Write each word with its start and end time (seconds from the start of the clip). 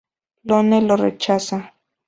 Ione 0.49 0.81
lo 0.87 0.95
rechaza. 1.03 1.57